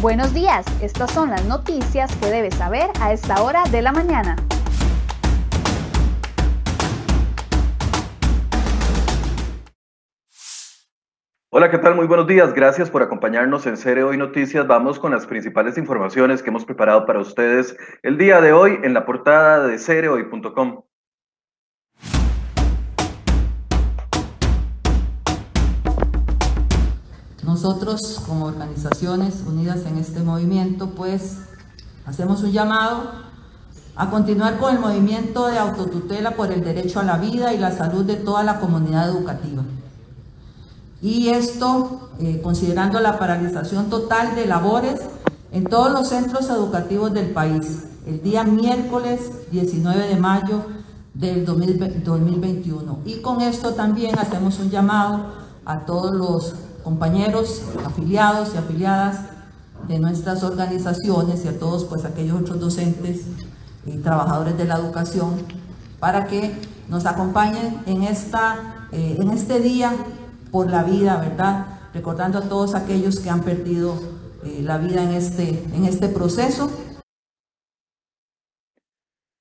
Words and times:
Buenos 0.00 0.32
días, 0.32 0.64
estas 0.80 1.10
son 1.10 1.28
las 1.28 1.44
noticias 1.44 2.10
que 2.16 2.30
debes 2.30 2.54
saber 2.54 2.88
a 3.02 3.12
esta 3.12 3.42
hora 3.42 3.64
de 3.64 3.82
la 3.82 3.92
mañana. 3.92 4.34
Hola, 11.50 11.70
¿qué 11.70 11.76
tal? 11.76 11.96
Muy 11.96 12.06
buenos 12.06 12.26
días. 12.26 12.54
Gracias 12.54 12.88
por 12.88 13.02
acompañarnos 13.02 13.66
en 13.66 13.76
Cere 13.76 14.02
Hoy 14.02 14.16
Noticias. 14.16 14.66
Vamos 14.66 14.98
con 14.98 15.12
las 15.12 15.26
principales 15.26 15.76
informaciones 15.76 16.42
que 16.42 16.48
hemos 16.48 16.64
preparado 16.64 17.04
para 17.04 17.18
ustedes 17.18 17.76
el 18.02 18.16
día 18.16 18.40
de 18.40 18.54
hoy 18.54 18.78
en 18.82 18.94
la 18.94 19.04
portada 19.04 19.66
de 19.66 19.78
cerehoy.com. 19.78 20.80
Nosotros 27.62 28.22
como 28.26 28.46
organizaciones 28.46 29.44
unidas 29.46 29.80
en 29.84 29.98
este 29.98 30.20
movimiento, 30.20 30.92
pues 30.96 31.40
hacemos 32.06 32.42
un 32.42 32.52
llamado 32.52 33.10
a 33.96 34.08
continuar 34.08 34.56
con 34.56 34.74
el 34.74 34.80
movimiento 34.80 35.46
de 35.46 35.58
autotutela 35.58 36.36
por 36.36 36.52
el 36.52 36.64
derecho 36.64 37.00
a 37.00 37.02
la 37.02 37.18
vida 37.18 37.52
y 37.52 37.58
la 37.58 37.70
salud 37.70 38.02
de 38.06 38.14
toda 38.14 38.44
la 38.44 38.60
comunidad 38.60 39.10
educativa. 39.10 39.62
Y 41.02 41.28
esto 41.28 42.08
eh, 42.18 42.40
considerando 42.42 42.98
la 42.98 43.18
paralización 43.18 43.90
total 43.90 44.34
de 44.36 44.46
labores 44.46 44.98
en 45.52 45.64
todos 45.64 45.92
los 45.92 46.08
centros 46.08 46.48
educativos 46.48 47.12
del 47.12 47.28
país, 47.28 47.84
el 48.06 48.22
día 48.22 48.42
miércoles 48.42 49.20
19 49.50 50.06
de 50.06 50.16
mayo 50.16 50.62
del 51.12 51.44
2021. 51.44 53.00
Y 53.04 53.16
con 53.16 53.42
esto 53.42 53.74
también 53.74 54.18
hacemos 54.18 54.58
un 54.60 54.70
llamado 54.70 55.26
a 55.66 55.80
todos 55.80 56.14
los 56.14 56.54
compañeros, 56.82 57.62
afiliados 57.84 58.54
y 58.54 58.58
afiliadas 58.58 59.20
de 59.88 59.98
nuestras 59.98 60.42
organizaciones 60.42 61.44
y 61.44 61.48
a 61.48 61.58
todos 61.58 61.84
pues 61.84 62.04
aquellos 62.04 62.40
otros 62.40 62.60
docentes 62.60 63.22
y 63.86 63.96
trabajadores 63.98 64.56
de 64.56 64.64
la 64.64 64.76
educación 64.76 65.34
para 65.98 66.26
que 66.26 66.54
nos 66.88 67.06
acompañen 67.06 67.82
en, 67.86 68.02
esta, 68.02 68.86
eh, 68.92 69.16
en 69.20 69.30
este 69.30 69.60
día 69.60 69.92
por 70.50 70.70
la 70.70 70.82
vida, 70.82 71.16
¿verdad? 71.16 71.66
Recordando 71.94 72.38
a 72.38 72.42
todos 72.42 72.74
aquellos 72.74 73.20
que 73.20 73.30
han 73.30 73.40
perdido 73.40 73.94
eh, 74.44 74.60
la 74.62 74.78
vida 74.78 75.02
en 75.02 75.10
este, 75.10 75.64
en 75.74 75.84
este 75.84 76.08
proceso 76.08 76.70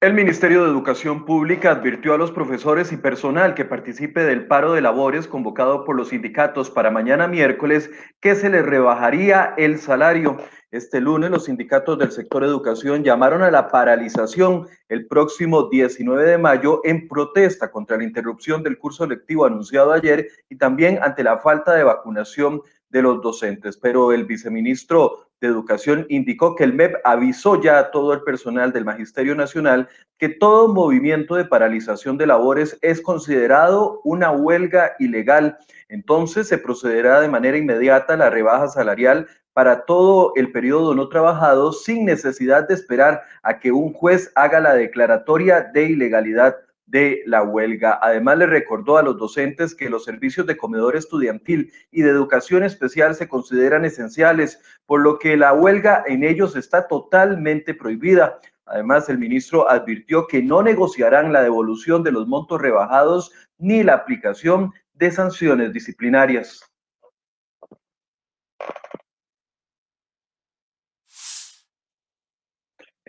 el 0.02 0.14
Ministerio 0.14 0.64
de 0.64 0.69
Educación 0.69 1.25
Pública 1.25 1.72
advirtió 1.72 2.14
a 2.14 2.17
los 2.17 2.31
profesores 2.31 2.94
y 2.94 2.97
personal 2.97 3.53
que 3.53 3.66
participe 3.66 4.23
del 4.23 4.47
paro 4.47 4.72
de 4.72 4.80
labores 4.80 5.28
convocado 5.28 5.83
por 5.83 5.97
los 5.97 6.09
sindicatos 6.09 6.69
para 6.69 6.89
mañana 6.89 7.28
miércoles 7.28 7.91
que 8.22 8.33
se 8.33 8.50
les 8.50 8.66
rebajaría 8.66 9.53
el 9.58 9.78
salario. 9.78 10.38
Este 10.72 11.02
lunes 11.02 11.31
los 11.31 11.45
sindicatos 11.45 12.00
del 12.00 12.14
sector 12.14 12.45
educación 12.45 13.03
llamaron 13.03 13.41
a 13.41 13.52
la 13.52 13.67
paralización 13.67 14.67
el 14.88 15.06
próximo 15.06 15.67
19 15.67 16.23
de 16.23 16.38
mayo 16.38 16.80
en 16.86 17.09
protesta 17.09 17.69
contra 17.69 17.97
la 17.97 18.06
interrupción 18.06 18.63
del 18.63 18.78
curso 18.78 19.06
lectivo 19.06 19.45
anunciado 19.45 19.91
ayer 19.91 20.30
y 20.47 20.56
también 20.56 21.00
ante 21.02 21.25
la 21.25 21.39
falta 21.39 21.73
de 21.73 21.84
vacunación 21.84 22.61
de 22.88 23.02
los 23.02 23.22
docentes. 23.22 23.75
Pero 23.75 24.13
el 24.13 24.23
viceministro 24.23 25.28
de 25.42 25.48
Educación 25.48 26.06
indicó 26.09 26.56
que 26.56 26.64
el 26.64 26.73
MEP 26.73 26.95
avisó 27.04 27.62
ya 27.62 27.80
a 27.80 27.91
todo 27.91 28.13
el 28.13 28.22
personal 28.22 28.72
del 28.72 28.86
Magisterio 28.86 29.36
Nacional 29.36 29.88
que 30.18 30.30
todo 30.30 30.74
movimiento 30.74 31.36
de 31.36 31.46
paralización 31.46 32.18
de 32.18 32.28
labores 32.28 32.78
es 32.81 33.02
considerado 33.02 34.02
una 34.03 34.31
huelga 34.31 34.96
ilegal. 35.00 35.58
Entonces 35.88 36.47
se 36.47 36.58
procederá 36.58 37.22
de 37.22 37.30
manera 37.30 37.58
inmediata 37.58 38.13
a 38.13 38.18
la 38.18 38.30
rebaja 38.30 38.68
salarial 38.68 39.28
para 39.53 39.86
todo 39.86 40.34
el 40.36 40.52
periodo 40.52 40.94
no 40.94 41.09
trabajado 41.09 41.72
sin 41.74 42.06
necesidad 42.06 42.68
de 42.68 42.74
esperar 42.74 43.24
a 43.44 43.59
que 43.59 43.72
un 43.72 43.94
juez 43.94 44.31
haga 44.36 44.59
la 44.59 44.74
declaratoria 44.74 45.69
de 45.74 45.86
ilegalidad 45.86 46.56
de 46.89 47.22
la 47.25 47.44
huelga. 47.44 48.00
Además, 48.01 48.39
le 48.39 48.47
recordó 48.47 48.97
a 48.97 49.03
los 49.03 49.17
docentes 49.17 49.75
que 49.75 49.89
los 49.89 50.03
servicios 50.05 50.47
de 50.47 50.57
comedor 50.57 50.95
estudiantil 50.95 51.72
y 51.91 52.01
de 52.01 52.09
educación 52.09 52.63
especial 52.63 53.16
se 53.16 53.29
consideran 53.29 53.85
esenciales, 53.85 54.61
por 54.85 55.01
lo 55.01 55.19
que 55.19 55.38
la 55.38 55.53
huelga 55.53 56.03
en 56.07 56.23
ellos 56.23 56.55
está 56.55 56.88
totalmente 56.88 57.73
prohibida. 57.73 58.39
Además, 58.66 59.07
el 59.09 59.19
ministro 59.19 59.69
advirtió 59.69 60.27
que 60.27 60.41
no 60.41 60.63
negociarán 60.63 61.31
la 61.31 61.44
devolución 61.44 62.03
de 62.03 62.11
los 62.11 62.27
montos 62.27 62.61
rebajados 62.61 63.31
ni 63.57 63.83
la 63.83 63.94
aplicación 63.94 64.71
de 64.94 65.11
sanciones 65.11 65.71
disciplinarias. 65.73 66.63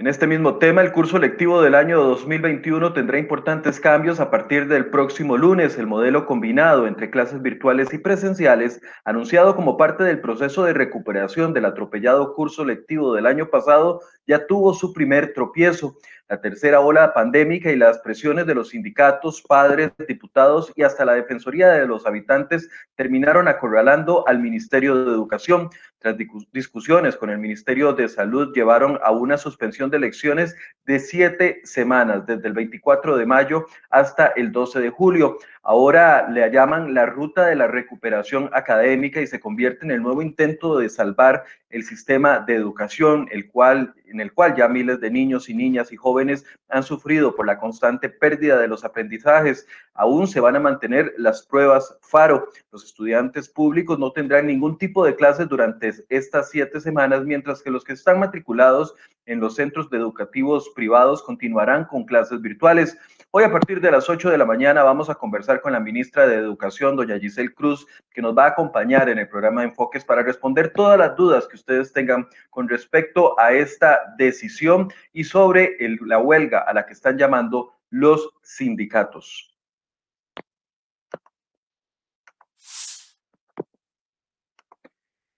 En 0.00 0.06
este 0.06 0.26
mismo 0.26 0.56
tema, 0.56 0.80
el 0.80 0.92
curso 0.92 1.18
lectivo 1.18 1.60
del 1.60 1.74
año 1.74 2.02
2021 2.02 2.94
tendrá 2.94 3.18
importantes 3.18 3.78
cambios 3.78 4.18
a 4.18 4.30
partir 4.30 4.66
del 4.66 4.86
próximo 4.86 5.36
lunes. 5.36 5.76
El 5.76 5.86
modelo 5.86 6.24
combinado 6.24 6.86
entre 6.86 7.10
clases 7.10 7.42
virtuales 7.42 7.92
y 7.92 7.98
presenciales, 7.98 8.80
anunciado 9.04 9.54
como 9.54 9.76
parte 9.76 10.02
del 10.04 10.22
proceso 10.22 10.64
de 10.64 10.72
recuperación 10.72 11.52
del 11.52 11.66
atropellado 11.66 12.32
curso 12.32 12.64
lectivo 12.64 13.12
del 13.12 13.26
año 13.26 13.50
pasado, 13.50 14.00
ya 14.26 14.46
tuvo 14.46 14.72
su 14.72 14.94
primer 14.94 15.34
tropiezo. 15.34 15.98
La 16.30 16.40
tercera 16.40 16.78
ola 16.78 17.12
pandémica 17.12 17.72
y 17.72 17.76
las 17.76 17.98
presiones 17.98 18.46
de 18.46 18.54
los 18.54 18.68
sindicatos, 18.68 19.42
padres, 19.42 19.90
diputados 20.06 20.72
y 20.76 20.84
hasta 20.84 21.04
la 21.04 21.14
Defensoría 21.14 21.70
de 21.70 21.88
los 21.88 22.06
Habitantes 22.06 22.70
terminaron 22.94 23.48
acorralando 23.48 24.24
al 24.28 24.38
Ministerio 24.38 25.04
de 25.04 25.10
Educación. 25.10 25.70
Tras 25.98 26.16
discusiones 26.52 27.16
con 27.16 27.30
el 27.30 27.38
Ministerio 27.38 27.92
de 27.94 28.08
Salud, 28.08 28.54
llevaron 28.54 29.00
a 29.02 29.10
una 29.10 29.38
suspensión 29.38 29.90
de 29.90 29.96
elecciones 29.96 30.54
de 30.86 31.00
siete 31.00 31.60
semanas, 31.64 32.24
desde 32.24 32.46
el 32.46 32.54
24 32.54 33.16
de 33.16 33.26
mayo 33.26 33.66
hasta 33.90 34.28
el 34.28 34.52
12 34.52 34.80
de 34.80 34.90
julio. 34.90 35.36
Ahora 35.62 36.30
le 36.30 36.48
llaman 36.50 36.94
la 36.94 37.06
ruta 37.06 37.46
de 37.46 37.56
la 37.56 37.66
recuperación 37.66 38.48
académica 38.52 39.20
y 39.20 39.26
se 39.26 39.40
convierte 39.40 39.84
en 39.84 39.90
el 39.90 40.00
nuevo 40.00 40.22
intento 40.22 40.78
de 40.78 40.88
salvar 40.88 41.44
el 41.70 41.84
sistema 41.84 42.40
de 42.40 42.54
educación, 42.54 43.28
el 43.30 43.48
cual, 43.48 43.94
en 44.06 44.20
el 44.20 44.32
cual 44.32 44.56
ya 44.56 44.68
miles 44.68 45.00
de 45.00 45.10
niños 45.10 45.48
y 45.48 45.54
niñas 45.54 45.92
y 45.92 45.96
jóvenes 45.96 46.44
han 46.68 46.82
sufrido 46.82 47.34
por 47.34 47.46
la 47.46 47.58
constante 47.58 48.08
pérdida 48.08 48.58
de 48.58 48.68
los 48.68 48.84
aprendizajes. 48.84 49.66
Aún 49.94 50.26
se 50.26 50.40
van 50.40 50.56
a 50.56 50.60
mantener 50.60 51.14
las 51.16 51.42
pruebas 51.46 51.96
FARO. 52.02 52.48
Los 52.72 52.84
estudiantes 52.84 53.48
públicos 53.48 53.98
no 53.98 54.12
tendrán 54.12 54.46
ningún 54.46 54.78
tipo 54.78 55.04
de 55.04 55.14
clases 55.14 55.48
durante 55.48 55.92
estas 56.08 56.50
siete 56.50 56.80
semanas, 56.80 57.24
mientras 57.24 57.62
que 57.62 57.70
los 57.70 57.84
que 57.84 57.92
están 57.92 58.18
matriculados 58.18 58.94
en 59.26 59.40
los 59.40 59.54
centros 59.54 59.88
educativos 59.92 60.70
privados 60.74 61.22
continuarán 61.22 61.84
con 61.84 62.04
clases 62.04 62.40
virtuales. 62.40 62.98
Hoy 63.32 63.44
a 63.44 63.52
partir 63.52 63.80
de 63.80 63.92
las 63.92 64.10
8 64.10 64.28
de 64.28 64.38
la 64.38 64.44
mañana 64.44 64.82
vamos 64.82 65.08
a 65.08 65.14
conversar 65.14 65.60
con 65.60 65.72
la 65.72 65.78
ministra 65.78 66.26
de 66.26 66.34
Educación, 66.34 66.96
doña 66.96 67.16
Giselle 67.16 67.54
Cruz, 67.54 67.86
que 68.12 68.20
nos 68.20 68.36
va 68.36 68.46
a 68.46 68.48
acompañar 68.48 69.08
en 69.08 69.18
el 69.18 69.28
programa 69.28 69.60
de 69.60 69.68
Enfoques 69.68 70.04
para 70.04 70.24
responder 70.24 70.72
todas 70.72 70.98
las 70.98 71.14
dudas 71.14 71.46
que 71.46 71.54
ustedes 71.60 71.92
tengan 71.92 72.26
con 72.50 72.68
respecto 72.68 73.38
a 73.38 73.52
esta 73.52 74.00
decisión 74.18 74.92
y 75.12 75.24
sobre 75.24 75.76
la 76.00 76.18
huelga 76.18 76.60
a 76.60 76.74
la 76.74 76.84
que 76.84 76.92
están 76.92 77.16
llamando 77.16 77.72
los 77.90 78.30
sindicatos. 78.42 79.49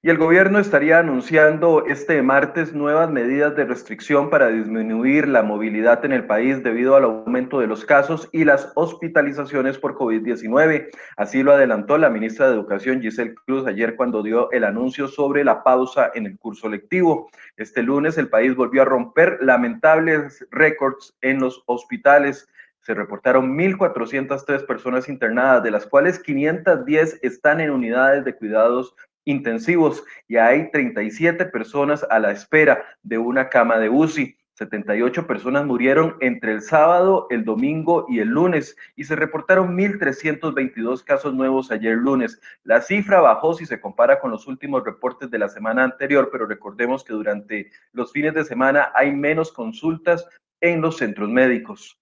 Y 0.05 0.11
el 0.11 0.19
gobierno 0.19 0.59
estaría 0.59 0.99
anunciando 0.99 1.87
este 1.87 2.23
martes 2.23 2.75
nuevas 2.75 3.09
medidas 3.09 3.55
de 3.55 3.65
restricción 3.65 4.31
para 4.31 4.49
disminuir 4.49 5.29
la 5.29 5.45
movilidad 5.45 6.05
en 6.05 6.11
el 6.11 6.27
país 6.27 6.61
debido 6.65 6.97
al 6.97 7.05
aumento 7.05 7.61
de 7.61 7.69
los 7.69 7.85
casos 7.85 8.29
y 8.33 8.45
las 8.45 8.73
hospitalizaciones 8.75 9.79
por 9.79 9.95
COVID-19. 9.95 10.89
Así 11.17 11.45
lo 11.45 11.53
adelantó 11.53 11.99
la 11.99 12.11
ministra 12.11 12.49
de 12.49 12.55
Educación 12.55 13.01
Giselle 13.01 13.37
Cruz 13.47 13.65
ayer 13.69 13.95
cuando 13.95 14.25
dio 14.25 14.51
el 14.51 14.65
anuncio 14.65 15.07
sobre 15.07 15.45
la 15.45 15.63
pausa 15.63 16.11
en 16.17 16.27
el 16.27 16.37
curso 16.37 16.69
lectivo. 16.69 17.31
Este 17.57 17.85
lunes 17.85 18.19
el 18.19 18.29
país 18.29 18.57
volvió 18.57 18.83
a 18.83 18.87
romper 18.87 19.39
lamentables 19.41 20.45
récords 20.51 21.15
en 21.21 21.39
los 21.39 21.63
hospitales 21.67 22.49
se 22.81 22.95
reportaron 22.95 23.57
1.403 23.57 24.67
personas 24.67 25.09
internadas, 25.09 25.63
de 25.63 25.71
las 25.71 25.87
cuales 25.87 26.19
510 26.19 27.21
están 27.23 27.61
en 27.61 27.71
unidades 27.71 28.25
de 28.25 28.35
cuidados 28.35 28.97
intensivos 29.25 30.05
y 30.29 30.37
hay 30.37 30.71
37 30.71 31.47
personas 31.47 32.07
a 32.11 32.19
la 32.19 32.33
espera 32.33 32.85
de 33.03 33.19
una 33.19 33.49
cama 33.49 33.79
de 33.79 33.89
UCI. 33.89 34.37
78 34.55 35.27
personas 35.27 35.65
murieron 35.65 36.17
entre 36.21 36.53
el 36.53 36.63
sábado, 36.63 37.27
el 37.31 37.45
domingo 37.45 38.05
y 38.09 38.21
el 38.21 38.29
lunes 38.29 38.77
y 38.97 39.05
se 39.05 39.17
reportaron 39.17 39.77
1.322 39.77 41.03
casos 41.05 41.35
nuevos 41.35 41.71
ayer 41.71 41.97
lunes. 41.97 42.41
La 42.63 42.81
cifra 42.83 43.21
bajó 43.21 43.55
si 43.55 43.65
se 43.65 43.81
compara 43.81 44.21
con 44.21 44.31
los 44.31 44.47
últimos 44.47 44.85
reportes 44.85 45.31
de 45.31 45.39
la 45.39 45.49
semana 45.49 45.85
anterior, 45.85 46.29
pero 46.31 46.47
recordemos 46.47 47.03
que 47.03 47.15
durante 47.15 47.71
los 47.93 48.13
fines 48.13 48.35
de 48.35 48.45
semana 48.45 48.93
hay 48.95 49.13
menos 49.13 49.53
consultas 49.53 50.29
en 50.61 50.81
los 50.81 50.99
centros 50.99 51.31
médicos. 51.31 52.02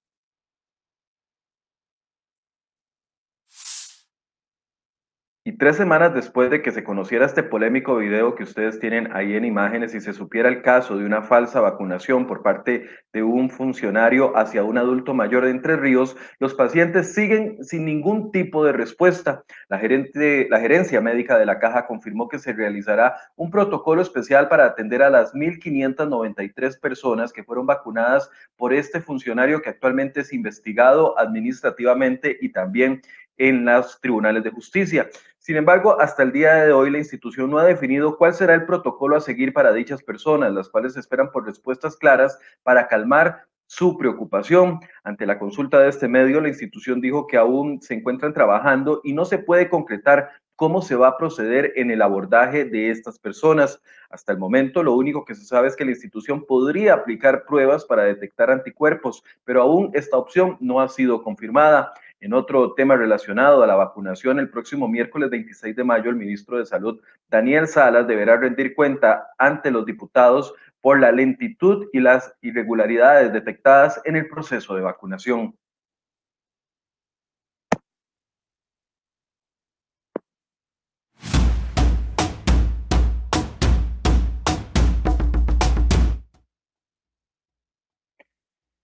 Y 5.51 5.57
tres 5.57 5.77
semanas 5.77 6.15
después 6.15 6.49
de 6.49 6.63
que 6.63 6.71
se 6.71 6.85
conociera 6.85 7.27
este 7.27 7.43
polémico 7.43 7.97
video 7.97 8.37
que 8.37 8.45
ustedes 8.45 8.79
tienen 8.79 9.09
ahí 9.13 9.35
en 9.35 9.45
imágenes 9.45 9.93
y 9.97 10.01
se 10.01 10.13
supiera 10.13 10.49
el 10.49 10.63
caso 10.63 10.97
de 10.97 11.05
una 11.05 11.23
falsa 11.23 11.61
vacunación 11.61 12.29
por 12.29 12.45
parte 12.45 12.87
de 13.13 13.25
un 13.25 13.51
funcionario 13.51 14.37
hacia 14.37 14.63
un 14.63 14.79
adulto 14.79 15.13
mayor 15.13 15.45
de 15.45 15.51
Entre 15.51 15.77
Ríos, 15.77 16.17
los 16.39 16.55
pacientes 16.55 17.15
siguen 17.15 17.65
sin 17.65 17.85
ningún 17.85 18.31
tipo 18.31 18.65
de 18.65 18.71
respuesta. 18.71 19.43
La, 19.69 19.81
gerente, 19.81 20.47
la 20.49 20.61
gerencia 20.61 21.01
médica 21.01 21.37
de 21.37 21.47
la 21.47 21.59
caja 21.59 21.89
confirmó 21.89 22.29
que 22.29 22.39
se 22.39 22.53
realizará 22.53 23.17
un 23.35 23.51
protocolo 23.51 24.03
especial 24.03 24.49
para 24.49 24.67
atender 24.67 25.03
a 25.03 25.11
las 25.11 25.35
1.593 25.35 26.79
personas 26.79 27.33
que 27.33 27.43
fueron 27.43 27.67
vacunadas 27.67 28.31
por 28.57 28.73
este 28.73 29.01
funcionario 29.01 29.63
que 29.63 29.71
actualmente 29.71 30.21
es 30.21 30.33
investigado 30.33 31.19
administrativamente 31.19 32.39
y 32.41 32.51
también 32.51 33.03
en 33.41 33.65
los 33.65 33.99
tribunales 34.01 34.45
de 34.45 34.51
justicia. 34.51 35.09
Sin 35.41 35.57
embargo, 35.57 35.99
hasta 35.99 36.23
el 36.23 36.33
día 36.33 36.55
de 36.57 36.73
hoy 36.73 36.91
la 36.91 36.99
institución 36.99 37.51
no 37.51 37.57
ha 37.57 37.65
definido 37.65 38.19
cuál 38.19 38.35
será 38.35 38.53
el 38.53 38.67
protocolo 38.67 39.17
a 39.17 39.23
seguir 39.23 39.55
para 39.55 39.73
dichas 39.73 40.03
personas, 40.03 40.53
las 40.53 40.69
cuales 40.69 40.99
esperan 40.99 41.31
por 41.33 41.47
respuestas 41.47 41.97
claras 41.97 42.39
para 42.63 42.89
calmar 42.89 43.47
su 43.65 43.97
preocupación. 43.97 44.81
Ante 45.03 45.25
la 45.25 45.39
consulta 45.39 45.79
de 45.79 45.89
este 45.89 46.09
medio, 46.09 46.43
la 46.43 46.49
institución 46.49 47.01
dijo 47.01 47.27
que 47.27 47.39
aún 47.39 47.81
se 47.81 47.95
encuentran 47.95 48.35
trabajando 48.35 49.01
y 49.03 49.15
no 49.15 49.25
se 49.25 49.39
puede 49.39 49.71
concretar 49.71 50.29
cómo 50.61 50.83
se 50.83 50.95
va 50.95 51.09
a 51.09 51.17
proceder 51.17 51.73
en 51.77 51.91
el 51.91 52.03
abordaje 52.03 52.67
de 52.67 52.91
estas 52.91 53.19
personas. 53.19 53.81
Hasta 54.11 54.33
el 54.33 54.39
momento, 54.39 54.83
lo 54.83 54.93
único 54.93 55.25
que 55.25 55.35
se 55.35 55.47
sabe 55.47 55.69
es 55.69 55.75
que 55.75 55.87
la 55.87 55.93
institución 55.93 56.45
podría 56.45 56.93
aplicar 56.93 57.47
pruebas 57.47 57.87
para 57.87 58.05
detectar 58.05 58.51
anticuerpos, 58.51 59.25
pero 59.47 59.63
aún 59.63 59.91
esta 59.95 60.19
opción 60.19 60.59
no 60.61 60.83
ha 60.83 60.91
sido 60.91 61.23
confirmada. 61.23 61.95
En 62.21 62.35
otro 62.35 62.75
tema 62.75 62.95
relacionado 62.95 63.63
a 63.63 63.67
la 63.67 63.75
vacunación, 63.75 64.39
el 64.39 64.51
próximo 64.51 64.87
miércoles 64.87 65.31
26 65.31 65.75
de 65.77 65.83
mayo, 65.83 66.11
el 66.11 66.17
ministro 66.17 66.59
de 66.59 66.67
Salud, 66.67 67.01
Daniel 67.31 67.67
Salas, 67.67 68.07
deberá 68.07 68.37
rendir 68.37 68.75
cuenta 68.75 69.31
ante 69.39 69.71
los 69.71 69.87
diputados 69.87 70.53
por 70.83 71.01
la 71.01 71.11
lentitud 71.11 71.89
y 71.91 72.01
las 72.01 72.35
irregularidades 72.43 73.33
detectadas 73.33 73.99
en 74.05 74.15
el 74.15 74.29
proceso 74.29 74.75
de 74.75 74.83
vacunación. 74.83 75.55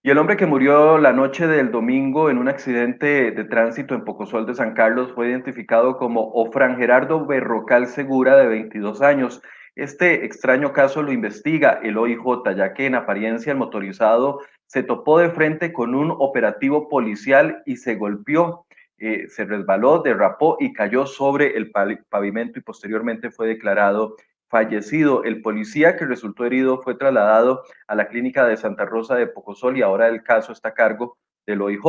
Y 0.06 0.10
el 0.10 0.18
hombre 0.18 0.36
que 0.36 0.46
murió 0.46 0.98
la 0.98 1.12
noche 1.12 1.48
del 1.48 1.72
domingo 1.72 2.30
en 2.30 2.38
un 2.38 2.46
accidente 2.46 3.32
de 3.32 3.42
tránsito 3.42 3.92
en 3.92 4.04
Pocosol 4.04 4.46
de 4.46 4.54
San 4.54 4.72
Carlos 4.72 5.10
fue 5.12 5.30
identificado 5.30 5.96
como 5.96 6.30
Ofran 6.30 6.76
Gerardo 6.76 7.26
Berrocal 7.26 7.88
Segura, 7.88 8.36
de 8.36 8.46
22 8.46 9.02
años. 9.02 9.42
Este 9.74 10.24
extraño 10.24 10.72
caso 10.72 11.02
lo 11.02 11.10
investiga 11.10 11.80
el 11.82 11.98
OIJ, 11.98 12.22
ya 12.56 12.72
que 12.72 12.86
en 12.86 12.94
apariencia 12.94 13.50
el 13.50 13.58
motorizado 13.58 14.42
se 14.66 14.84
topó 14.84 15.18
de 15.18 15.30
frente 15.30 15.72
con 15.72 15.96
un 15.96 16.12
operativo 16.12 16.88
policial 16.88 17.64
y 17.66 17.74
se 17.74 17.96
golpeó. 17.96 18.64
Eh, 18.98 19.26
se 19.28 19.44
resbaló, 19.44 20.02
derrapó 20.02 20.56
y 20.60 20.72
cayó 20.72 21.06
sobre 21.06 21.56
el 21.56 21.72
pavimento 22.08 22.60
y 22.60 22.62
posteriormente 22.62 23.32
fue 23.32 23.48
declarado 23.48 24.14
fallecido. 24.48 25.24
El 25.24 25.42
policía 25.42 25.96
que 25.96 26.06
resultó 26.06 26.44
herido 26.44 26.80
fue 26.82 26.94
trasladado 26.94 27.62
a 27.86 27.94
la 27.94 28.08
clínica 28.08 28.46
de 28.46 28.56
Santa 28.56 28.84
Rosa 28.84 29.14
de 29.16 29.26
Pocosol 29.26 29.76
y 29.76 29.82
ahora 29.82 30.08
el 30.08 30.22
caso 30.22 30.52
está 30.52 30.70
a 30.70 30.74
cargo 30.74 31.18
del 31.46 31.62
OIJ. 31.62 31.82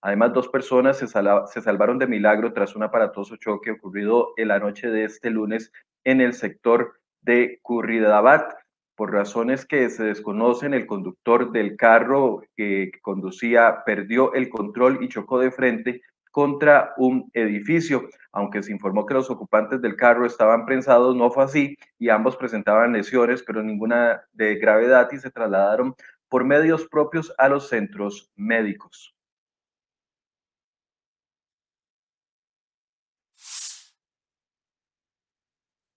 Además, 0.00 0.32
dos 0.32 0.48
personas 0.48 0.98
se, 0.98 1.06
salvaron 1.06 1.98
de 1.98 2.06
milagro 2.06 2.52
tras 2.52 2.76
un 2.76 2.84
aparatoso 2.84 3.36
choque 3.36 3.72
ocurrido 3.72 4.32
en 4.36 4.48
la 4.48 4.58
noche 4.58 4.88
de 4.90 5.04
este 5.04 5.30
lunes 5.30 5.72
en 6.04 6.20
el 6.20 6.34
sector 6.34 7.00
de 7.22 7.58
Curridabat. 7.62 8.54
Por 8.96 9.12
razones 9.12 9.66
que 9.66 9.90
se 9.90 10.04
desconocen, 10.04 10.72
el 10.72 10.86
conductor 10.86 11.50
del 11.50 11.76
carro 11.76 12.42
que 12.56 12.92
conducía 13.02 13.82
perdió 13.84 14.32
el 14.34 14.48
control 14.48 15.02
y 15.02 15.08
chocó 15.08 15.40
de 15.40 15.50
frente 15.50 16.00
contra 16.34 16.94
un 16.96 17.30
edificio. 17.32 18.08
Aunque 18.32 18.60
se 18.64 18.72
informó 18.72 19.06
que 19.06 19.14
los 19.14 19.30
ocupantes 19.30 19.80
del 19.80 19.94
carro 19.94 20.26
estaban 20.26 20.66
prensados, 20.66 21.14
no 21.14 21.30
fue 21.30 21.44
así 21.44 21.76
y 21.96 22.08
ambos 22.08 22.36
presentaban 22.36 22.92
lesiones, 22.92 23.44
pero 23.46 23.62
ninguna 23.62 24.20
de 24.32 24.56
gravedad 24.56 25.08
y 25.12 25.18
se 25.18 25.30
trasladaron 25.30 25.94
por 26.28 26.44
medios 26.44 26.88
propios 26.88 27.32
a 27.38 27.48
los 27.48 27.68
centros 27.68 28.32
médicos. 28.34 29.13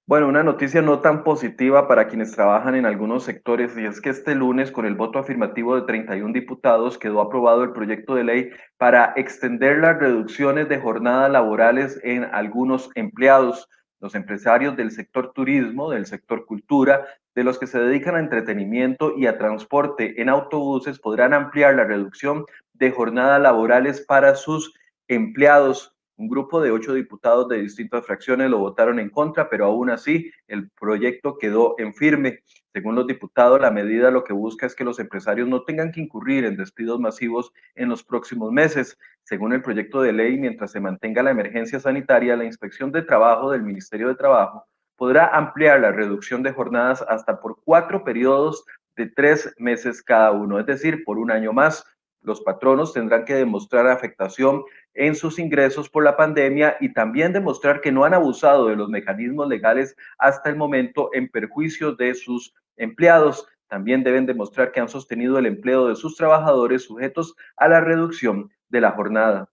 Bueno, 0.10 0.30
una 0.30 0.42
noticia 0.42 0.82
no 0.82 1.02
tan 1.02 1.26
positiva 1.26 1.86
para 1.90 2.08
quienes 2.08 2.32
trabajan 2.32 2.76
en 2.76 2.86
algunos 2.86 3.26
sectores 3.26 3.78
y 3.78 3.84
es 3.84 4.00
que 4.00 4.10
este 4.10 4.36
lunes, 4.36 4.72
con 4.72 4.86
el 4.86 4.96
voto 4.96 5.20
afirmativo 5.20 5.76
de 5.76 5.82
31 5.82 6.32
diputados, 6.32 6.98
quedó 6.98 7.20
aprobado 7.20 7.62
el 7.66 7.74
proyecto 7.74 8.16
de 8.16 8.24
ley 8.24 8.50
para 8.78 9.12
extender 9.18 9.80
las 9.80 10.00
reducciones 10.00 10.70
de 10.70 10.80
jornadas 10.80 11.30
laborales 11.30 12.00
en 12.04 12.24
algunos 12.24 12.90
empleados, 12.96 13.68
los 14.00 14.16
empresarios 14.16 14.78
del 14.78 14.92
sector 14.92 15.34
turismo, 15.34 15.90
del 15.90 16.06
sector 16.06 16.46
cultura, 16.46 17.06
de 17.36 17.44
los 17.44 17.60
que 17.60 17.68
se 17.68 17.78
dedican 17.78 18.16
a 18.16 18.22
entretenimiento 18.22 19.14
y 19.18 19.28
a 19.28 19.38
transporte 19.38 20.22
en 20.22 20.30
autobuses, 20.30 21.00
podrán 21.00 21.34
ampliar 21.34 21.76
la 21.76 21.84
reducción 21.84 22.46
de 22.72 22.92
jornadas 22.92 23.42
laborales 23.42 24.00
para 24.08 24.36
sus 24.36 24.74
empleados. 25.10 25.97
Un 26.18 26.28
grupo 26.28 26.60
de 26.60 26.72
ocho 26.72 26.96
diputados 26.96 27.48
de 27.48 27.62
distintas 27.62 28.04
fracciones 28.04 28.50
lo 28.50 28.58
votaron 28.58 29.00
en 29.00 29.12
contra, 29.12 29.50
pero 29.50 29.66
aún 29.66 29.92
así 29.92 30.32
el 30.48 30.70
proyecto 30.72 31.38
quedó 31.38 31.76
en 31.78 31.94
firme. 31.94 32.40
Según 32.74 32.96
los 32.96 33.06
diputados, 33.06 33.62
la 33.62 33.70
medida 33.70 34.10
lo 34.10 34.24
que 34.24 34.34
busca 34.34 34.66
es 34.66 34.74
que 34.74 34.84
los 34.84 35.00
empresarios 35.00 35.48
no 35.48 35.62
tengan 35.62 35.92
que 35.92 36.02
incurrir 36.02 36.44
en 36.46 36.58
despidos 36.58 37.00
masivos 37.00 37.54
en 37.76 37.90
los 37.90 38.04
próximos 38.04 38.52
meses. 38.52 38.98
Según 39.24 39.54
el 39.54 39.62
proyecto 39.62 40.02
de 40.02 40.12
ley, 40.12 40.40
mientras 40.40 40.72
se 40.72 40.80
mantenga 40.80 41.22
la 41.22 41.32
emergencia 41.32 41.80
sanitaria, 41.80 42.36
la 42.36 42.46
Inspección 42.46 42.92
de 42.92 43.04
Trabajo 43.04 43.52
del 43.52 43.62
Ministerio 43.62 44.08
de 44.08 44.16
Trabajo 44.16 44.66
podrá 44.96 45.28
ampliar 45.28 45.80
la 45.80 45.92
reducción 45.92 46.42
de 46.42 46.52
jornadas 46.52 47.06
hasta 47.08 47.40
por 47.40 47.62
cuatro 47.64 48.04
periodos 48.04 48.66
de 48.96 49.06
tres 49.06 49.54
meses 49.60 50.02
cada 50.02 50.32
uno, 50.32 50.60
es 50.60 50.66
decir, 50.66 51.04
por 51.04 51.20
un 51.20 51.30
año 51.30 51.54
más 51.54 51.86
los 52.28 52.42
patronos 52.42 52.92
tendrán 52.94 53.24
que 53.24 53.36
demostrar 53.36 53.88
afectación 53.88 54.64
en 54.94 55.16
sus 55.16 55.40
ingresos 55.40 55.90
por 55.90 56.04
la 56.04 56.18
pandemia 56.18 56.76
y 56.82 56.94
también 56.94 57.32
demostrar 57.32 57.80
que 57.80 57.92
no 57.92 58.04
han 58.04 58.14
abusado 58.14 58.68
de 58.68 58.76
los 58.76 58.90
mecanismos 58.90 59.48
legales 59.48 59.96
hasta 60.20 60.50
el 60.50 60.58
momento 60.58 61.10
en 61.14 61.30
perjuicio 61.30 61.96
de 61.96 62.14
sus 62.14 62.54
empleados. 62.76 63.48
También 63.70 64.04
deben 64.04 64.26
demostrar 64.26 64.74
que 64.74 64.82
han 64.82 64.90
sostenido 64.90 65.40
el 65.40 65.46
empleo 65.46 65.88
de 65.88 65.96
sus 65.96 66.18
trabajadores 66.18 66.84
sujetos 66.84 67.34
a 67.56 67.70
la 67.70 67.80
reducción 67.80 68.52
de 68.68 68.82
la 68.82 68.92
jornada. 68.92 69.50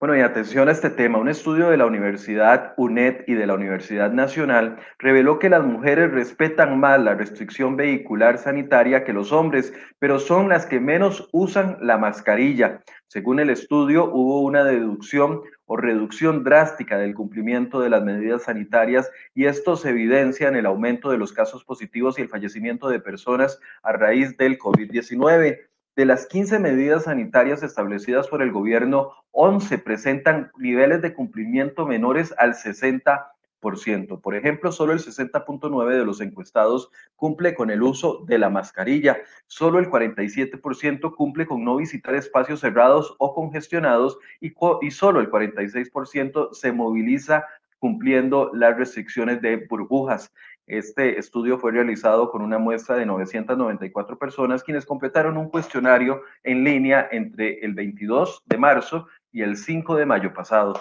Bueno, 0.00 0.18
y 0.18 0.20
atención 0.20 0.68
a 0.68 0.72
este 0.72 0.90
tema. 0.90 1.18
Un 1.18 1.28
estudio 1.28 1.70
de 1.70 1.76
la 1.76 1.86
Universidad 1.86 2.74
UNED 2.76 3.22
y 3.26 3.34
de 3.34 3.46
la 3.46 3.54
Universidad 3.54 4.12
Nacional 4.12 4.76
reveló 4.98 5.38
que 5.38 5.48
las 5.48 5.64
mujeres 5.64 6.10
respetan 6.10 6.78
más 6.78 7.00
la 7.00 7.14
restricción 7.14 7.76
vehicular 7.76 8.36
sanitaria 8.36 9.04
que 9.04 9.12
los 9.12 9.32
hombres, 9.32 9.72
pero 10.00 10.18
son 10.18 10.48
las 10.48 10.66
que 10.66 10.80
menos 10.80 11.28
usan 11.32 11.78
la 11.80 11.96
mascarilla. 11.96 12.82
Según 13.06 13.38
el 13.38 13.48
estudio, 13.48 14.12
hubo 14.12 14.42
una 14.42 14.64
deducción 14.64 15.40
o 15.64 15.76
reducción 15.76 16.42
drástica 16.42 16.98
del 16.98 17.14
cumplimiento 17.14 17.80
de 17.80 17.88
las 17.88 18.02
medidas 18.02 18.42
sanitarias 18.42 19.10
y 19.32 19.46
esto 19.46 19.76
se 19.76 19.90
evidencia 19.90 20.48
en 20.48 20.56
el 20.56 20.66
aumento 20.66 21.10
de 21.10 21.18
los 21.18 21.32
casos 21.32 21.64
positivos 21.64 22.18
y 22.18 22.22
el 22.22 22.28
fallecimiento 22.28 22.88
de 22.88 23.00
personas 23.00 23.60
a 23.82 23.92
raíz 23.92 24.36
del 24.36 24.58
COVID-19. 24.58 25.60
De 25.96 26.04
las 26.04 26.26
15 26.26 26.58
medidas 26.58 27.04
sanitarias 27.04 27.62
establecidas 27.62 28.26
por 28.26 28.42
el 28.42 28.50
gobierno, 28.50 29.12
11 29.30 29.78
presentan 29.78 30.50
niveles 30.58 31.02
de 31.02 31.14
cumplimiento 31.14 31.86
menores 31.86 32.34
al 32.36 32.54
60%. 32.54 34.20
Por 34.20 34.34
ejemplo, 34.34 34.72
solo 34.72 34.92
el 34.92 34.98
60.9 34.98 35.96
de 35.96 36.04
los 36.04 36.20
encuestados 36.20 36.90
cumple 37.14 37.54
con 37.54 37.70
el 37.70 37.80
uso 37.80 38.24
de 38.26 38.38
la 38.38 38.50
mascarilla, 38.50 39.18
solo 39.46 39.78
el 39.78 39.88
47% 39.88 41.14
cumple 41.14 41.46
con 41.46 41.64
no 41.64 41.76
visitar 41.76 42.16
espacios 42.16 42.58
cerrados 42.58 43.14
o 43.18 43.32
congestionados 43.32 44.18
y, 44.40 44.52
y 44.82 44.90
solo 44.90 45.20
el 45.20 45.30
46% 45.30 46.54
se 46.54 46.72
moviliza 46.72 47.46
cumpliendo 47.78 48.50
las 48.52 48.76
restricciones 48.76 49.40
de 49.42 49.56
burbujas. 49.68 50.32
Este 50.66 51.18
estudio 51.18 51.58
fue 51.58 51.72
realizado 51.72 52.30
con 52.30 52.40
una 52.40 52.58
muestra 52.58 52.96
de 52.96 53.04
994 53.04 54.18
personas 54.18 54.64
quienes 54.64 54.86
completaron 54.86 55.36
un 55.36 55.50
cuestionario 55.50 56.22
en 56.42 56.64
línea 56.64 57.06
entre 57.10 57.58
el 57.60 57.74
22 57.74 58.42
de 58.46 58.56
marzo 58.56 59.06
y 59.30 59.42
el 59.42 59.58
5 59.58 59.96
de 59.96 60.06
mayo 60.06 60.32
pasado. 60.32 60.80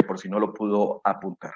por 0.06 0.20
si 0.20 0.30
no 0.30 0.40
lo 0.40 0.54
pudo 0.54 1.02
apuntar. 1.04 1.56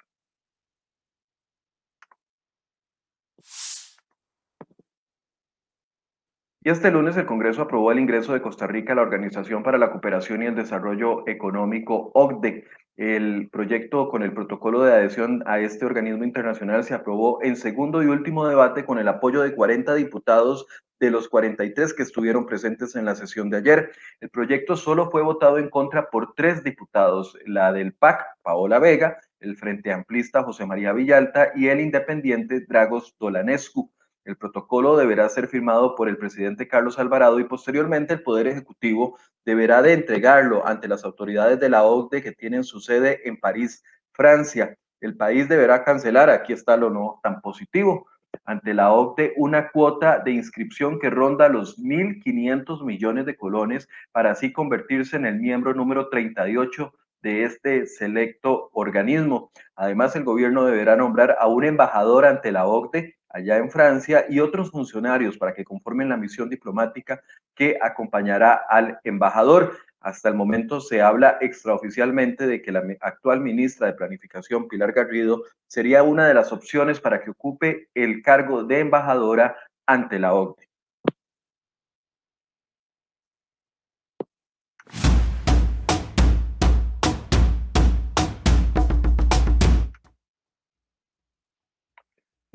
Y 6.67 6.69
este 6.69 6.91
lunes 6.91 7.15
el 7.15 7.25
Congreso 7.25 7.61
aprobó 7.61 7.93
el 7.93 7.99
ingreso 7.99 8.33
de 8.33 8.41
Costa 8.41 8.67
Rica 8.67 8.91
a 8.91 8.97
la 8.97 9.01
Organización 9.01 9.63
para 9.63 9.77
la 9.77 9.89
Cooperación 9.89 10.43
y 10.43 10.47
el 10.47 10.55
Desarrollo 10.55 11.25
Económico, 11.25 12.11
OCDE. 12.13 12.65
El 12.97 13.47
proyecto 13.49 14.09
con 14.09 14.21
el 14.21 14.33
protocolo 14.33 14.83
de 14.83 14.91
adhesión 14.91 15.43
a 15.45 15.61
este 15.61 15.85
organismo 15.85 16.25
internacional 16.25 16.83
se 16.83 16.93
aprobó 16.93 17.41
en 17.41 17.55
segundo 17.55 18.03
y 18.03 18.07
último 18.07 18.45
debate 18.45 18.83
con 18.83 18.99
el 18.99 19.07
apoyo 19.07 19.43
de 19.43 19.55
40 19.55 19.95
diputados 19.95 20.67
de 20.99 21.09
los 21.09 21.29
43 21.29 21.93
que 21.93 22.03
estuvieron 22.03 22.45
presentes 22.45 22.97
en 22.97 23.05
la 23.05 23.15
sesión 23.15 23.49
de 23.49 23.59
ayer. 23.59 23.91
El 24.19 24.29
proyecto 24.29 24.75
solo 24.75 25.09
fue 25.09 25.21
votado 25.21 25.59
en 25.59 25.69
contra 25.69 26.09
por 26.09 26.33
tres 26.35 26.65
diputados, 26.65 27.37
la 27.45 27.71
del 27.71 27.93
PAC, 27.93 28.25
Paola 28.41 28.79
Vega, 28.79 29.21
el 29.39 29.55
Frente 29.55 29.93
Amplista 29.93 30.43
José 30.43 30.65
María 30.65 30.91
Villalta 30.91 31.53
y 31.55 31.67
el 31.67 31.79
independiente 31.79 32.59
Dragos 32.67 33.15
Dolanescu. 33.17 33.89
El 34.27 34.35
protocolo 34.35 34.97
deberá 34.97 35.29
ser 35.29 35.47
firmado 35.47 35.95
por 35.95 36.09
el 36.09 36.17
presidente 36.17 36.67
Carlos 36.67 36.99
Alvarado 36.99 37.39
y 37.39 37.45
posteriormente 37.45 38.13
el 38.13 38.23
Poder 38.23 38.47
Ejecutivo 38.47 39.17
deberá 39.45 39.81
de 39.81 39.93
entregarlo 39.93 40.67
ante 40.67 40.89
las 40.89 41.05
autoridades 41.05 41.61
de 41.61 41.69
la 41.69 41.83
OCDE 41.83 42.21
que 42.21 42.33
tienen 42.33 42.65
su 42.65 42.81
sede 42.81 43.21
en 43.23 43.37
París, 43.37 43.85
Francia. 44.11 44.77
El 44.99 45.15
país 45.15 45.47
deberá 45.47 45.85
cancelar, 45.85 46.29
aquí 46.29 46.51
está 46.51 46.75
lo 46.75 46.89
no 46.89 47.21
tan 47.23 47.39
positivo, 47.39 48.05
ante 48.43 48.73
la 48.73 48.91
OCDE 48.91 49.33
una 49.37 49.69
cuota 49.69 50.19
de 50.19 50.31
inscripción 50.31 50.99
que 50.99 51.09
ronda 51.09 51.47
los 51.47 51.79
1.500 51.79 52.83
millones 52.83 53.25
de 53.25 53.37
colones 53.37 53.87
para 54.11 54.31
así 54.31 54.51
convertirse 54.51 55.15
en 55.15 55.25
el 55.25 55.39
miembro 55.39 55.73
número 55.73 56.09
38 56.09 56.93
de 57.21 57.45
este 57.45 57.87
selecto 57.87 58.71
organismo. 58.73 59.51
Además, 59.77 60.17
el 60.17 60.25
gobierno 60.25 60.65
deberá 60.65 60.97
nombrar 60.97 61.37
a 61.39 61.47
un 61.47 61.63
embajador 61.63 62.25
ante 62.25 62.51
la 62.51 62.67
OCDE 62.67 63.16
allá 63.37 63.57
en 63.57 63.71
Francia 63.71 64.25
y 64.29 64.39
otros 64.39 64.71
funcionarios 64.71 65.37
para 65.37 65.53
que 65.53 65.63
conformen 65.63 66.09
la 66.09 66.17
misión 66.17 66.49
diplomática 66.49 67.21
que 67.55 67.77
acompañará 67.81 68.61
al 68.69 68.99
embajador. 69.03 69.77
Hasta 69.99 70.29
el 70.29 70.35
momento 70.35 70.79
se 70.79 71.01
habla 71.01 71.37
extraoficialmente 71.41 72.47
de 72.47 72.61
que 72.61 72.71
la 72.71 72.83
actual 73.01 73.41
ministra 73.41 73.87
de 73.87 73.93
Planificación, 73.93 74.67
Pilar 74.67 74.91
Garrido, 74.91 75.43
sería 75.67 76.03
una 76.03 76.27
de 76.27 76.33
las 76.33 76.51
opciones 76.51 76.99
para 76.99 77.21
que 77.21 77.31
ocupe 77.31 77.89
el 77.93 78.21
cargo 78.21 78.63
de 78.63 78.79
embajadora 78.79 79.57
ante 79.85 80.19
la 80.19 80.33
OCDE. 80.33 80.66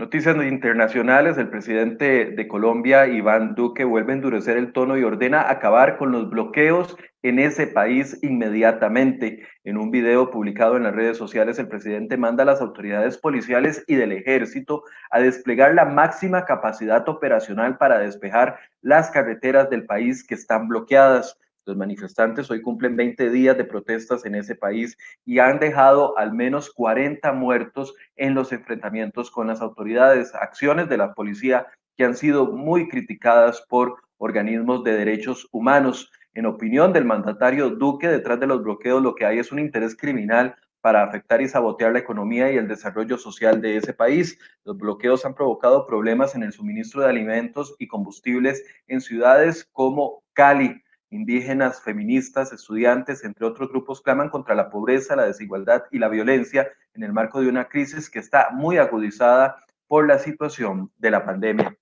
Noticias 0.03 0.35
internacionales, 0.35 1.39
el 1.39 1.49
presidente 1.49 2.25
de 2.25 2.49
Colombia, 2.49 3.07
Iván 3.07 3.55
Duque, 3.55 3.85
vuelve 3.85 4.11
a 4.11 4.17
endurecer 4.17 4.57
el 4.57 4.73
tono 4.73 4.99
y 4.99 5.05
ordena 5.05 5.49
acabar 5.49 5.97
con 5.97 6.11
los 6.11 6.29
bloqueos 6.29 6.97
en 7.23 7.39
ese 7.39 7.69
país 7.69 8.19
inmediatamente. 8.21 9.47
En 9.63 9.77
un 9.77 9.93
video 9.93 10.29
publicado 10.33 10.77
en 10.77 10.83
las 10.83 10.93
redes 10.97 11.17
sociales, 11.17 11.61
el 11.61 11.69
presidente 11.69 12.17
manda 12.17 12.43
a 12.43 12.47
las 12.47 12.61
autoridades 12.61 13.17
policiales 13.17 13.85
y 13.87 13.95
del 13.95 14.11
ejército 14.11 14.83
a 15.09 15.21
desplegar 15.21 15.73
la 15.73 15.85
máxima 15.85 16.47
capacidad 16.47 17.09
operacional 17.09 17.79
para 17.79 18.01
despejar 18.01 18.59
las 18.81 19.09
carreteras 19.13 19.71
del 19.71 19.87
país 19.87 20.27
que 20.27 20.35
están 20.35 20.67
bloqueadas. 20.67 21.39
Los 21.65 21.77
manifestantes 21.77 22.51
hoy 22.51 22.61
cumplen 22.61 22.97
20 22.97 23.31
días 23.31 23.57
de 23.57 23.65
protestas 23.65 24.25
en 24.25 24.35
ese 24.35 24.57
país 24.57 24.99
y 25.25 25.39
han 25.39 25.61
dejado 25.61 26.19
al 26.19 26.33
menos 26.33 26.71
40 26.73 27.33
muertos 27.35 27.95
en 28.17 28.35
los 28.35 28.53
enfrentamientos 28.53 29.31
con 29.31 29.47
las 29.47 29.61
autoridades, 29.61 30.35
acciones 30.35 30.89
de 30.89 30.97
la 30.97 31.15
policía 31.15 31.69
que 31.97 32.05
han 32.05 32.17
sido 32.17 32.47
muy 32.47 32.89
criticadas 32.89 33.65
por 33.69 33.95
organismos 34.17 34.83
de 34.83 34.95
derechos 34.95 35.47
humanos. 35.53 36.11
En 36.35 36.47
opinión 36.47 36.93
del 36.93 37.05
mandatario 37.05 37.71
Duque, 37.71 38.09
detrás 38.09 38.41
de 38.41 38.49
los 38.49 38.61
bloqueos 38.65 39.01
lo 39.01 39.15
que 39.15 39.27
hay 39.27 39.39
es 39.39 39.53
un 39.53 39.61
interés 39.61 39.97
criminal 39.97 40.57
para 40.81 41.05
afectar 41.05 41.41
y 41.41 41.49
sabotear 41.49 41.93
la 41.93 42.01
economía 42.01 42.51
y 42.51 42.57
el 42.57 42.67
desarrollo 42.67 43.17
social 43.19 43.61
de 43.61 43.77
ese 43.77 43.95
país. 43.95 44.37
Los 44.65 44.77
bloqueos 44.77 45.25
han 45.25 45.35
provocado 45.35 45.87
problemas 45.87 46.35
en 46.35 46.43
el 46.43 46.53
suministro 46.53 47.03
de 47.03 47.09
alimentos 47.09 47.77
y 47.79 47.87
combustibles 47.87 48.65
en 48.89 49.01
ciudades 49.01 49.69
como 49.73 50.25
Cali, 50.33 50.82
indígenas, 51.13 51.81
feministas, 51.81 52.53
estudiantes, 52.53 53.25
entre 53.25 53.47
otros 53.47 53.69
grupos, 53.69 54.01
claman 54.01 54.31
contra 54.31 54.55
la 54.55 54.71
pobreza, 54.71 55.15
la 55.15 55.27
desigualdad 55.27 55.85
y 55.91 55.99
la 55.99 56.09
violencia 56.09 56.69
en 56.95 57.05
el 57.05 57.13
marco 57.13 57.41
de 57.41 57.49
una 57.49 57.69
crisis 57.69 58.11
que 58.11 58.19
está 58.19 58.51
muy 58.51 58.79
agudizada 58.79 59.57
por 59.87 60.07
la 60.07 60.19
situación 60.19 60.91
de 60.99 61.11
la 61.11 61.25
pandemia. 61.25 61.77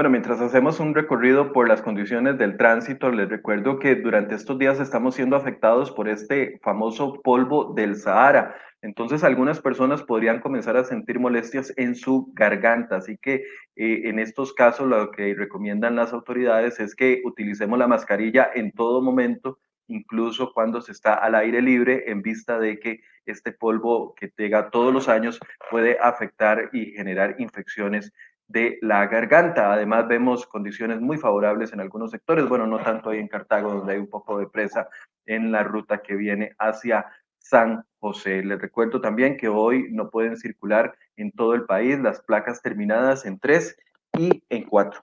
Bueno, 0.00 0.12
mientras 0.12 0.40
hacemos 0.40 0.80
un 0.80 0.94
recorrido 0.94 1.52
por 1.52 1.68
las 1.68 1.82
condiciones 1.82 2.38
del 2.38 2.56
tránsito, 2.56 3.10
les 3.10 3.28
recuerdo 3.28 3.78
que 3.78 3.96
durante 3.96 4.34
estos 4.34 4.58
días 4.58 4.80
estamos 4.80 5.14
siendo 5.14 5.36
afectados 5.36 5.90
por 5.90 6.08
este 6.08 6.58
famoso 6.62 7.20
polvo 7.22 7.74
del 7.74 7.96
Sahara. 7.96 8.56
Entonces, 8.80 9.22
algunas 9.24 9.60
personas 9.60 10.02
podrían 10.02 10.40
comenzar 10.40 10.78
a 10.78 10.84
sentir 10.84 11.20
molestias 11.20 11.74
en 11.76 11.94
su 11.94 12.32
garganta. 12.32 12.96
Así 12.96 13.18
que 13.18 13.44
eh, 13.76 14.08
en 14.08 14.18
estos 14.18 14.54
casos, 14.54 14.88
lo 14.88 15.10
que 15.10 15.34
recomiendan 15.34 15.96
las 15.96 16.14
autoridades 16.14 16.80
es 16.80 16.94
que 16.94 17.20
utilicemos 17.22 17.78
la 17.78 17.86
mascarilla 17.86 18.50
en 18.54 18.72
todo 18.72 19.02
momento, 19.02 19.58
incluso 19.86 20.54
cuando 20.54 20.80
se 20.80 20.92
está 20.92 21.12
al 21.12 21.34
aire 21.34 21.60
libre, 21.60 22.04
en 22.06 22.22
vista 22.22 22.58
de 22.58 22.78
que 22.78 23.00
este 23.26 23.52
polvo 23.52 24.14
que 24.14 24.28
pega 24.28 24.70
todos 24.70 24.94
los 24.94 25.10
años 25.10 25.38
puede 25.70 25.98
afectar 26.00 26.70
y 26.72 26.92
generar 26.92 27.36
infecciones 27.38 28.14
de 28.50 28.78
la 28.82 29.06
garganta. 29.06 29.72
Además, 29.72 30.08
vemos 30.08 30.44
condiciones 30.46 31.00
muy 31.00 31.18
favorables 31.18 31.72
en 31.72 31.80
algunos 31.80 32.10
sectores, 32.10 32.48
bueno, 32.48 32.66
no 32.66 32.80
tanto 32.80 33.10
ahí 33.10 33.20
en 33.20 33.28
Cartago, 33.28 33.72
donde 33.72 33.92
hay 33.92 33.98
un 34.00 34.10
poco 34.10 34.38
de 34.38 34.48
presa 34.48 34.88
en 35.24 35.52
la 35.52 35.62
ruta 35.62 36.02
que 36.02 36.16
viene 36.16 36.54
hacia 36.58 37.06
San 37.38 37.84
José. 38.00 38.42
Les 38.42 38.60
recuerdo 38.60 39.00
también 39.00 39.36
que 39.36 39.48
hoy 39.48 39.86
no 39.92 40.10
pueden 40.10 40.36
circular 40.36 40.96
en 41.16 41.30
todo 41.30 41.54
el 41.54 41.64
país 41.64 42.00
las 42.00 42.20
placas 42.22 42.60
terminadas 42.60 43.24
en 43.24 43.38
3 43.38 43.76
y 44.18 44.42
en 44.48 44.64
4. 44.64 45.00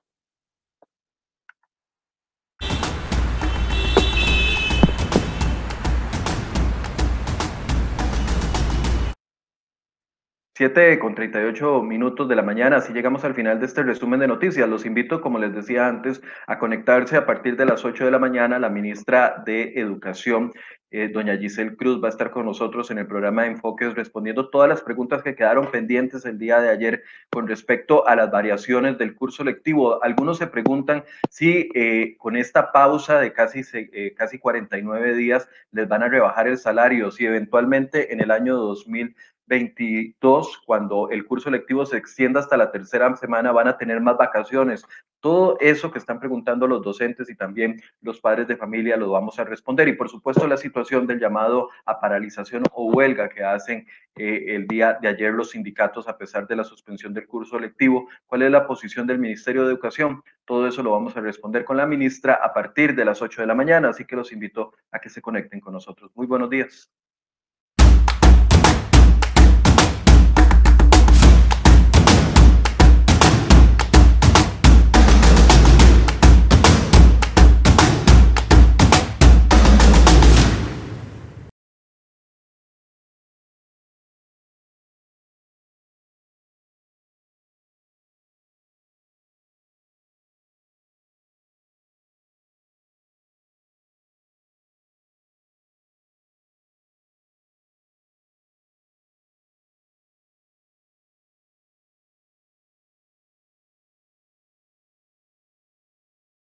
7 10.57 10.97
con 10.97 11.13
38 11.13 11.83
minutos 11.83 12.27
de 12.27 12.35
la 12.35 12.41
mañana, 12.41 12.77
así 12.77 12.91
llegamos 12.91 13.23
al 13.23 13.35
final 13.35 13.59
de 13.59 13.67
este 13.67 13.83
resumen 13.83 14.19
de 14.19 14.27
noticias. 14.27 14.67
Los 14.67 14.87
invito, 14.87 15.21
como 15.21 15.37
les 15.37 15.53
decía 15.53 15.87
antes, 15.87 16.19
a 16.47 16.57
conectarse 16.57 17.15
a 17.15 17.27
partir 17.27 17.55
de 17.57 17.67
las 17.67 17.85
8 17.85 18.05
de 18.05 18.09
la 18.09 18.17
mañana. 18.17 18.57
La 18.57 18.69
ministra 18.69 19.43
de 19.45 19.73
Educación, 19.75 20.51
eh, 20.89 21.09
doña 21.13 21.37
Giselle 21.37 21.75
Cruz, 21.75 22.01
va 22.03 22.07
a 22.07 22.09
estar 22.09 22.31
con 22.31 22.47
nosotros 22.47 22.89
en 22.89 22.97
el 22.97 23.05
programa 23.05 23.43
de 23.43 23.49
Enfoques 23.49 23.93
respondiendo 23.93 24.49
todas 24.49 24.67
las 24.67 24.81
preguntas 24.81 25.21
que 25.21 25.35
quedaron 25.35 25.69
pendientes 25.69 26.25
el 26.25 26.39
día 26.39 26.59
de 26.59 26.69
ayer 26.69 27.03
con 27.29 27.47
respecto 27.47 28.07
a 28.07 28.15
las 28.15 28.31
variaciones 28.31 28.97
del 28.97 29.13
curso 29.13 29.43
lectivo. 29.43 30.03
Algunos 30.03 30.39
se 30.39 30.47
preguntan 30.47 31.03
si 31.29 31.69
eh, 31.75 32.15
con 32.17 32.35
esta 32.35 32.71
pausa 32.71 33.19
de 33.19 33.31
casi, 33.31 33.61
eh, 33.73 34.15
casi 34.17 34.39
49 34.39 35.13
días 35.13 35.47
les 35.69 35.87
van 35.87 36.01
a 36.01 36.09
rebajar 36.09 36.47
el 36.47 36.57
salario, 36.57 37.11
si 37.11 37.27
eventualmente 37.27 38.11
en 38.11 38.21
el 38.21 38.31
año 38.31 38.55
2000 38.55 39.15
22, 39.47 40.61
cuando 40.65 41.09
el 41.09 41.25
curso 41.25 41.49
lectivo 41.49 41.85
se 41.85 41.97
extienda 41.97 42.41
hasta 42.41 42.57
la 42.57 42.71
tercera 42.71 43.15
semana, 43.15 43.51
van 43.51 43.67
a 43.67 43.77
tener 43.77 44.01
más 44.01 44.17
vacaciones. 44.17 44.85
Todo 45.19 45.57
eso 45.59 45.91
que 45.91 45.97
están 45.97 46.19
preguntando 46.19 46.67
los 46.67 46.83
docentes 46.83 47.29
y 47.29 47.35
también 47.35 47.81
los 48.01 48.19
padres 48.19 48.47
de 48.47 48.55
familia 48.55 48.97
lo 48.97 49.09
vamos 49.09 49.39
a 49.39 49.45
responder. 49.45 49.87
Y 49.87 49.93
por 49.93 50.09
supuesto 50.09 50.47
la 50.47 50.57
situación 50.57 51.07
del 51.07 51.19
llamado 51.19 51.69
a 51.85 51.99
paralización 51.99 52.63
o 52.71 52.91
huelga 52.91 53.27
que 53.29 53.43
hacen 53.43 53.87
eh, 54.15 54.55
el 54.55 54.67
día 54.67 54.97
de 55.01 55.07
ayer 55.07 55.33
los 55.33 55.51
sindicatos 55.51 56.07
a 56.07 56.17
pesar 56.17 56.45
de 56.47 56.55
la 56.55 56.63
suspensión 56.63 57.13
del 57.13 57.25
curso 57.25 57.59
lectivo. 57.59 58.07
¿Cuál 58.27 58.43
es 58.43 58.51
la 58.51 58.67
posición 58.67 59.07
del 59.07 59.17
Ministerio 59.17 59.63
de 59.63 59.69
Educación? 59.69 60.21
Todo 60.45 60.67
eso 60.67 60.83
lo 60.83 60.91
vamos 60.91 61.17
a 61.17 61.21
responder 61.21 61.65
con 61.65 61.77
la 61.77 61.87
ministra 61.87 62.35
a 62.35 62.53
partir 62.53 62.95
de 62.95 63.05
las 63.05 63.21
8 63.21 63.41
de 63.41 63.47
la 63.47 63.55
mañana. 63.55 63.89
Así 63.89 64.05
que 64.05 64.15
los 64.15 64.31
invito 64.31 64.73
a 64.91 64.99
que 64.99 65.09
se 65.09 65.21
conecten 65.21 65.59
con 65.59 65.73
nosotros. 65.73 66.11
Muy 66.15 66.27
buenos 66.27 66.49
días. 66.49 66.91